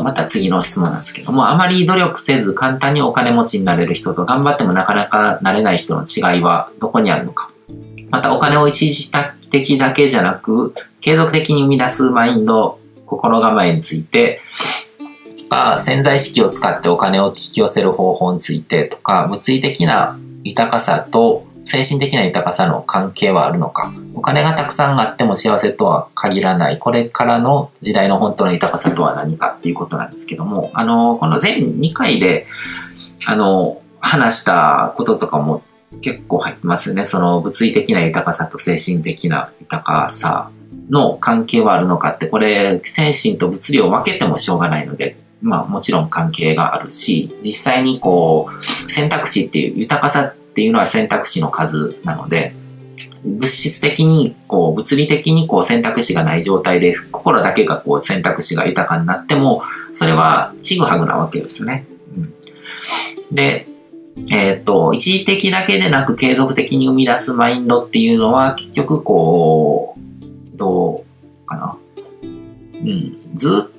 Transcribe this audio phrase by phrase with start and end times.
[0.00, 7.50] とまた次の質問なんですけども、あまり努力せず簡単にお金持ちになれる人と頑張ってもなかなかなれない人の違いはどこにあるのか。
[8.10, 9.12] またお金を一時
[9.50, 14.40] 的だけじゃなく、継続的に生み出すマインド、心構えについて、
[15.78, 23.92] 潜在意識を使ってお金を引き寄せる方法についてとか、物理的な豊かさと精神的な豊かさの関係はあるのか。
[24.14, 26.78] お金がたくさんあっても幸せとは限らない。
[26.78, 32.46] これからの時代の本当の豊かさとは何かっていうことなんですけども、あの、この全2回で、
[33.26, 35.62] あの、話したこととかも
[36.02, 37.04] 結構入ってますね。
[37.04, 40.50] その物理的な豊かさと精神的な豊かさ
[40.88, 52.52] の関係はあるのかって、これ、精神と物理を分けてもしょうがないので、まあもちろん関係があるし、実際にこう、選択肢っていう豊かさってていうのは選択肢の数なので、
[53.24, 59.62] 物質的に、こう、物理的にこう選択肢がない状態で、心だけがこう選択肢が豊かになっても、
[59.94, 61.86] それはちぐはぐなわけですね。
[62.14, 63.66] うん、で、
[64.30, 71.06] えっ、と、一時的だけでなく継続的に生み出すマインドっていうのは、結局こう、ど
[71.42, 71.76] うかな。
[72.22, 72.26] う
[72.84, 73.70] ん、ず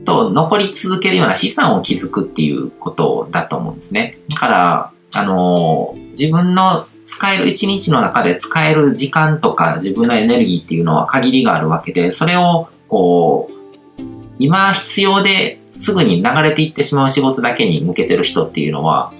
[0.00, 4.18] っと残り続けるような資産を築くっていうことだと思うんですね。
[4.28, 13.52] だから、あの、自分の使える、一日の中で使える時間とか自分のエネルギーっていうのは限りがあるわけで、それを、こう、
[14.38, 19.12] 今必要ですぐに流れていってしまう仕事だけに向けてる人っていうのは、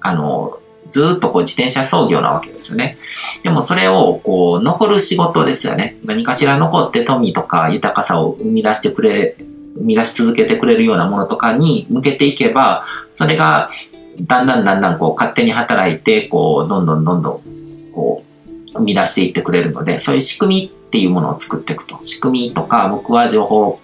[0.00, 0.58] あの、
[0.90, 2.98] ずっとこう自転車操業なわけですよね。
[3.42, 5.96] でもそれをこう残る仕事ですよね。
[6.04, 9.36] 何かしら残って富とか豊かさを生み出してくれ、
[9.76, 13.70] 生み出し続けてくれるようなものとかに向けていけば、それが
[14.26, 21.98] だんだんだんだんこう勝手に働いて、こう、どんどんどんどん、こう、生み出していってくれるので、そういう仕組みっていうものを作っていくと。
[22.02, 23.80] 仕組みとか、僕は情報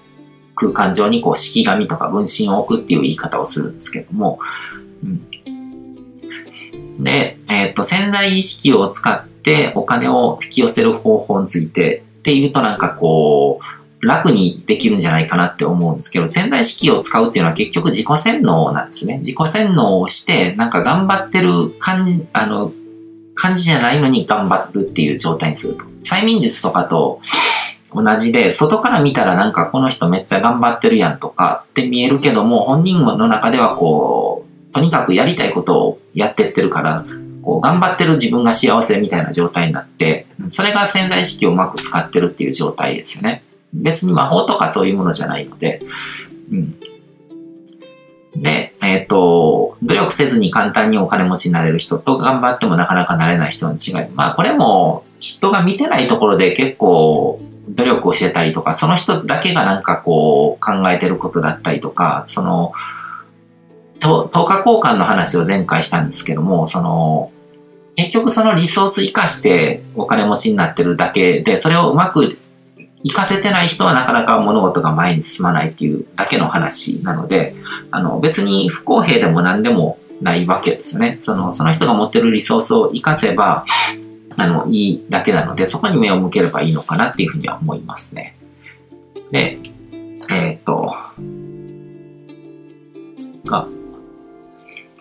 [0.54, 4.38] 空間上にこう、式紙とか分身を置くっていう言い方をするんですけども、
[5.04, 5.06] う
[7.00, 13.75] ん、で、えっ、と、潜在意識を使ってお金を引き寄せる方法についてっていうとなんかこう、
[14.06, 19.18] 楽にできるんじゃないかなって思うんですけど、潜在意識を使うっていうのは結局自己洗脳なんですね。
[19.18, 22.72] 自己洗脳をして、なんか頑張ってる感じ、あの、
[23.34, 25.84] 感じじゃないのに頑張るっていう状態にすると。
[26.02, 27.20] 催眠術とかと
[27.92, 37.04] 同じで、外から見たらなんかこの人めっちゃ頑張ってるやんとかって見えるけども、本人の中ではこう、とにかくやりたいことをやってってるから、
[37.42, 43.42] こう頑張ってる自分が幸せみたいな状態になって、それが潜在意識をうまく使ってるっていう状態ですよね。
[43.82, 45.82] 別に魔法とかそういうものじゃないので、
[46.50, 46.74] うん。
[48.36, 54.10] で、えっ、ー、と、努力せずに簡単にお金持ちになれる人と頑張ってもなかなかなれない人の違い。
[54.14, 62.72] まあこれも人が見てないところで結構努力をしてたりとか、その人だけがなんかこう考えてることだったりとか、その、
[64.00, 67.32] 等価交換の話を前回したんですけども、その、
[67.96, 72.38] 結局そのリソース活かしてお金持ちになってるだけで、それをうまく
[73.06, 77.54] 行かせてない人はなかなか物事が前に進まないっていうだけの話なので、
[77.92, 81.18] あの別に不公平でも何でもないわけですよね。
[81.20, 83.64] その、その人が持ってるリソースを活かせば、
[84.36, 88.34] あの、いいだけなので、そこに目を向ければいいのかなっていうふうには思いますね。
[89.30, 89.60] で、
[90.28, 90.96] えっ、と、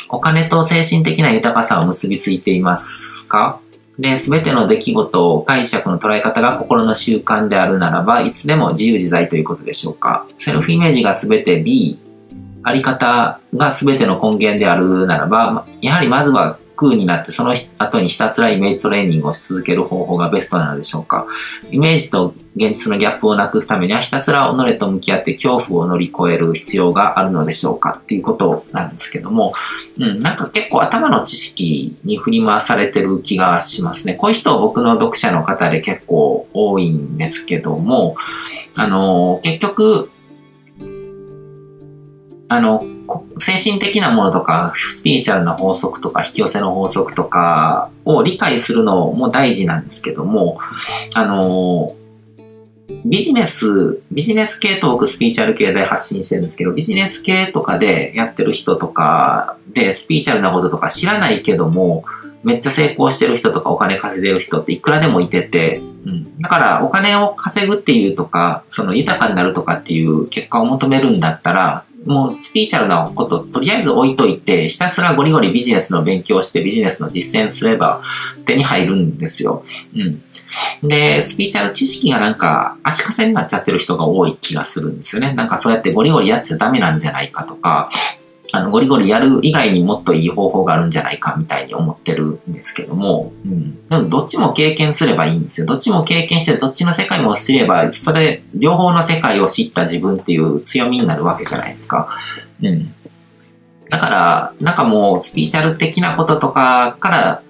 [0.09, 3.59] お金と精神的な豊かさは結びついていますか？
[3.97, 10.27] で、すべての出来事を解釈の捉え方が心の習慣であるならば、いつでも自由自在ということでしょうか。
[10.37, 11.99] セルフイメージがすべて B、
[12.63, 21.25] あり方がすべての根源であるならば、やはりまずは空になってその後にひたすらイメージトレーニングをし続ける方法がベストなのでしょうか？
[21.71, 29.53] イメージと現実のギャップをなくすためにはひたすら己と向き合って恐怖を乗り越える必要があるのでしょうかっていうことなんですけども、
[29.97, 34.13] うん、なんか結構頭の知識に振り回されてる気がしますね。
[34.13, 38.15] こういう人は僕の読者の方で結構多いんですけども、
[38.75, 40.09] あの、結局、
[42.47, 42.85] あの、
[43.39, 50.59] 精神的なものとか、スピーシャルな法則とか、引き寄せの法則とかを理解するのも大事なんですけども、
[51.13, 51.95] あの、
[53.03, 62.05] ビジネス、ビジネス系と僕スピーチャル系で発信してるんですけど、ビジネス系とかでやってる人とかで、スピーチャルなこととか知らないけども、
[62.43, 66.39] めっちゃ成功してる人とかお金稼いでる人っていくらでもいてて、うん。
[66.39, 78.01] だからお金を稼ぐっていうとか、その豊かになるとかっていう結果を求めるんだったら、もうスピーチャルなこと、とりあえず置いといて、ひたすらゴリゴリビジネスの勉強してビジネスの実践すれば
[78.45, 79.63] 手に入るんですよ。
[79.95, 80.21] うん。
[80.87, 85.33] で、スピーチャル知識がなんか足かせになっちゃってる人が多い気がするんですよね。
[85.33, 87.89] なんかそうやってゴリゴリやっちゃダメなんじゃないかとか、
[88.55, 93.87] あの、ゴリゴリやる以外にもっといい方法があるんじゃないかみたいに思ってるんですけども、うん。
[93.87, 95.67] でもどっちも経験すればいいんですよ。
[95.67, 102.09] どっちも経験して、どっちの世界も知れば、それ、両方の世界を知った自分っていう強みになるわけじゃないですか。
[102.61, 102.93] うん。
[103.89, 107.41] だから、なんかもう、スピーチャル的なこととかから、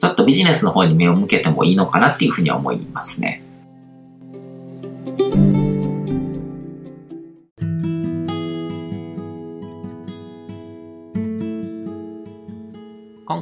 [0.00, 3.42] ちょっとビジネスの方に目を向けてもいいのかなっていうふうには思いますね。